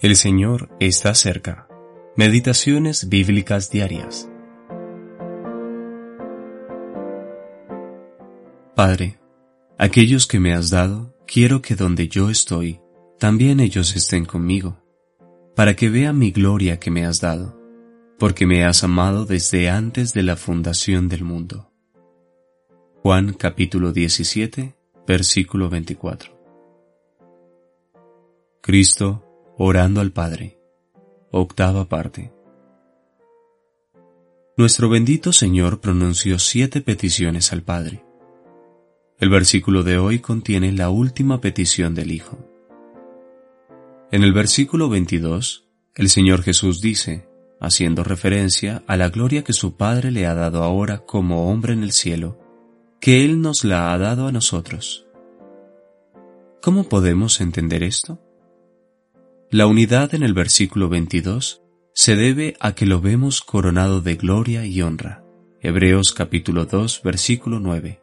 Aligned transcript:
El 0.00 0.16
Señor 0.16 0.70
está 0.80 1.14
cerca. 1.14 1.68
Meditaciones 2.16 3.10
bíblicas 3.10 3.70
diarias. 3.70 4.30
Padre, 8.74 9.18
aquellos 9.76 10.26
que 10.26 10.40
me 10.40 10.54
has 10.54 10.70
dado, 10.70 11.14
quiero 11.26 11.60
que 11.60 11.74
donde 11.74 12.08
yo 12.08 12.30
estoy, 12.30 12.80
también 13.18 13.60
ellos 13.60 13.94
estén 13.94 14.24
conmigo, 14.24 14.82
para 15.54 15.76
que 15.76 15.90
vean 15.90 16.18
mi 16.18 16.30
gloria 16.30 16.80
que 16.80 16.90
me 16.90 17.04
has 17.04 17.20
dado, 17.20 17.60
porque 18.18 18.46
me 18.46 18.64
has 18.64 18.82
amado 18.82 19.26
desde 19.26 19.68
antes 19.68 20.14
de 20.14 20.22
la 20.22 20.36
fundación 20.36 21.10
del 21.10 21.24
mundo. 21.24 21.70
Juan 23.02 23.34
capítulo 23.34 23.92
17, 23.92 24.74
versículo 25.06 25.68
24. 25.68 26.40
Cristo 28.62 29.26
Orando 29.62 30.00
al 30.00 30.10
Padre. 30.10 30.58
Octava 31.30 31.86
parte. 31.86 32.32
Nuestro 34.56 34.88
bendito 34.88 35.34
Señor 35.34 35.82
pronunció 35.82 36.38
siete 36.38 36.80
peticiones 36.80 37.52
al 37.52 37.60
Padre. 37.62 38.02
El 39.18 39.28
versículo 39.28 39.82
de 39.82 39.98
hoy 39.98 40.20
contiene 40.20 40.72
la 40.72 40.88
última 40.88 41.42
petición 41.42 41.94
del 41.94 42.10
Hijo. 42.10 42.38
En 44.10 44.22
el 44.22 44.32
versículo 44.32 44.88
22, 44.88 45.68
el 45.94 46.08
Señor 46.08 46.40
Jesús 46.40 46.80
dice, 46.80 47.28
haciendo 47.60 48.02
referencia 48.02 48.82
a 48.86 48.96
la 48.96 49.10
gloria 49.10 49.44
que 49.44 49.52
su 49.52 49.76
Padre 49.76 50.10
le 50.10 50.26
ha 50.26 50.32
dado 50.32 50.62
ahora 50.62 51.00
como 51.04 51.50
hombre 51.52 51.74
en 51.74 51.82
el 51.82 51.92
cielo, 51.92 52.38
que 52.98 53.26
Él 53.26 53.42
nos 53.42 53.64
la 53.64 53.92
ha 53.92 53.98
dado 53.98 54.26
a 54.26 54.32
nosotros. 54.32 55.06
¿Cómo 56.62 56.88
podemos 56.88 57.42
entender 57.42 57.82
esto? 57.82 58.18
La 59.52 59.66
unidad 59.66 60.14
en 60.14 60.22
el 60.22 60.32
versículo 60.32 60.88
22 60.88 61.60
se 61.92 62.14
debe 62.14 62.54
a 62.60 62.76
que 62.76 62.86
lo 62.86 63.00
vemos 63.00 63.40
coronado 63.40 64.00
de 64.00 64.14
gloria 64.14 64.64
y 64.64 64.80
honra. 64.80 65.24
Hebreos 65.60 66.12
capítulo 66.12 66.66
2 66.66 67.02
versículo 67.02 67.58
9. 67.58 68.00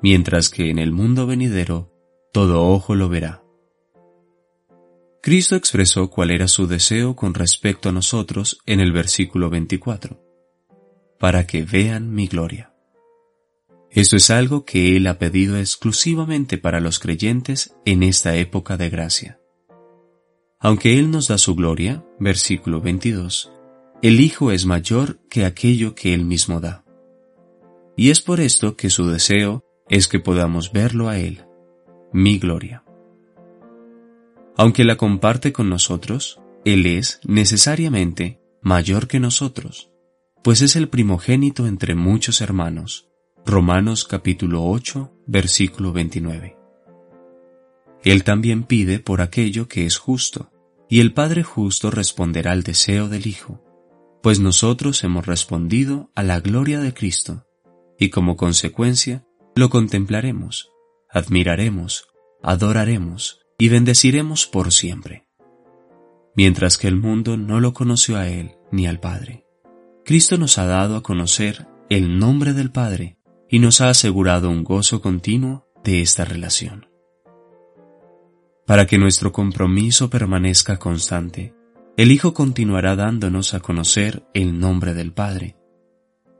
Mientras 0.00 0.48
que 0.48 0.70
en 0.70 0.78
el 0.78 0.90
mundo 0.90 1.26
venidero 1.26 1.92
todo 2.32 2.66
ojo 2.66 2.94
lo 2.94 3.10
verá. 3.10 3.42
Cristo 5.20 5.54
expresó 5.54 6.08
cuál 6.08 6.30
era 6.30 6.48
su 6.48 6.66
deseo 6.66 7.14
con 7.14 7.34
respecto 7.34 7.90
a 7.90 7.92
nosotros 7.92 8.58
en 8.64 8.80
el 8.80 8.92
versículo 8.92 9.50
24. 9.50 10.18
Para 11.18 11.46
que 11.46 11.62
vean 11.62 12.10
mi 12.10 12.26
gloria. 12.26 12.72
Esto 13.90 14.16
es 14.16 14.30
algo 14.30 14.64
que 14.64 14.96
Él 14.96 15.08
ha 15.08 15.18
pedido 15.18 15.58
exclusivamente 15.58 16.56
para 16.56 16.80
los 16.80 16.98
creyentes 16.98 17.74
en 17.84 18.02
esta 18.02 18.34
época 18.36 18.78
de 18.78 18.88
gracia. 18.88 19.39
Aunque 20.62 20.98
Él 20.98 21.10
nos 21.10 21.26
da 21.26 21.38
su 21.38 21.54
gloria, 21.54 22.04
versículo 22.18 22.82
22, 22.82 23.50
el 24.02 24.20
Hijo 24.20 24.52
es 24.52 24.66
mayor 24.66 25.18
que 25.30 25.46
aquello 25.46 25.94
que 25.94 26.12
Él 26.12 26.26
mismo 26.26 26.60
da. 26.60 26.84
Y 27.96 28.10
es 28.10 28.20
por 28.20 28.40
esto 28.40 28.76
que 28.76 28.90
su 28.90 29.06
deseo 29.08 29.64
es 29.88 30.06
que 30.06 30.20
podamos 30.20 30.70
verlo 30.70 31.08
a 31.08 31.18
Él, 31.18 31.46
mi 32.12 32.38
gloria. 32.38 32.84
Aunque 34.54 34.84
la 34.84 34.96
comparte 34.96 35.50
con 35.54 35.70
nosotros, 35.70 36.38
Él 36.66 36.84
es 36.84 37.20
necesariamente 37.24 38.42
mayor 38.60 39.08
que 39.08 39.18
nosotros, 39.18 39.90
pues 40.44 40.60
es 40.60 40.76
el 40.76 40.90
primogénito 40.90 41.66
entre 41.66 41.94
muchos 41.94 42.42
hermanos. 42.42 43.08
Romanos 43.46 44.04
capítulo 44.04 44.66
8, 44.66 45.10
versículo 45.26 45.94
29. 45.94 46.59
Él 48.02 48.24
también 48.24 48.64
pide 48.64 48.98
por 48.98 49.20
aquello 49.20 49.68
que 49.68 49.84
es 49.84 49.98
justo, 49.98 50.50
y 50.88 51.00
el 51.00 51.12
Padre 51.12 51.42
justo 51.42 51.90
responderá 51.90 52.52
al 52.52 52.62
deseo 52.62 53.08
del 53.08 53.26
Hijo, 53.26 53.62
pues 54.22 54.40
nosotros 54.40 55.04
hemos 55.04 55.26
respondido 55.26 56.10
a 56.14 56.22
la 56.22 56.40
gloria 56.40 56.80
de 56.80 56.94
Cristo, 56.94 57.46
y 57.98 58.10
como 58.10 58.36
consecuencia 58.36 59.24
lo 59.54 59.68
contemplaremos, 59.68 60.70
admiraremos, 61.10 62.08
adoraremos 62.42 63.40
y 63.58 63.68
bendeciremos 63.68 64.46
por 64.46 64.72
siempre. 64.72 65.26
Mientras 66.34 66.78
que 66.78 66.88
el 66.88 66.96
mundo 66.96 67.36
no 67.36 67.60
lo 67.60 67.74
conoció 67.74 68.16
a 68.16 68.28
Él 68.28 68.52
ni 68.72 68.86
al 68.86 69.00
Padre, 69.00 69.44
Cristo 70.04 70.38
nos 70.38 70.58
ha 70.58 70.64
dado 70.64 70.96
a 70.96 71.02
conocer 71.02 71.66
el 71.90 72.18
nombre 72.18 72.54
del 72.54 72.70
Padre 72.70 73.18
y 73.48 73.58
nos 73.58 73.80
ha 73.80 73.90
asegurado 73.90 74.48
un 74.48 74.64
gozo 74.64 75.02
continuo 75.02 75.66
de 75.84 76.00
esta 76.00 76.24
relación 76.24 76.89
para 78.70 78.86
que 78.86 78.98
nuestro 78.98 79.32
compromiso 79.32 80.10
permanezca 80.10 80.78
constante. 80.78 81.52
El 81.96 82.12
Hijo 82.12 82.32
continuará 82.34 82.94
dándonos 82.94 83.52
a 83.52 83.58
conocer 83.58 84.22
el 84.32 84.60
nombre 84.60 84.94
del 84.94 85.12
Padre, 85.12 85.56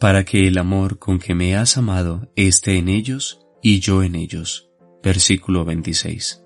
para 0.00 0.24
que 0.24 0.48
el 0.48 0.56
amor 0.56 0.98
con 0.98 1.18
que 1.18 1.34
me 1.34 1.54
has 1.54 1.76
amado 1.76 2.32
esté 2.34 2.78
en 2.78 2.88
ellos 2.88 3.46
y 3.62 3.80
yo 3.80 4.02
en 4.02 4.14
ellos. 4.14 4.70
Versículo 5.02 5.66
26. 5.66 6.42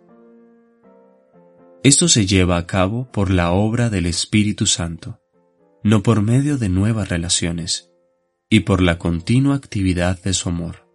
Esto 1.85 2.09
se 2.09 2.27
lleva 2.27 2.57
a 2.57 2.67
cabo 2.67 3.09
por 3.13 3.31
la 3.31 3.53
obra 3.53 3.89
del 3.89 4.07
Espíritu 4.07 4.67
Santo, 4.67 5.21
no 5.85 6.03
por 6.03 6.23
medio 6.23 6.59
de 6.59 6.69
nuevas 6.69 7.09
relaciones, 7.09 7.93
y 8.51 8.61
por 8.61 8.83
la 8.83 8.99
continua 8.99 9.55
actividad 9.55 10.21
de 10.21 10.33
su 10.33 10.49
amor, 10.49 10.89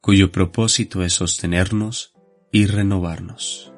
cuyo 0.00 0.32
propósito 0.32 1.04
es 1.04 1.12
sostenernos 1.12 2.14
y 2.50 2.66
renovarnos. 2.66 3.73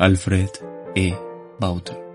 Alfred 0.00 0.50
E. 0.94 1.12
Bauter. 1.58 2.09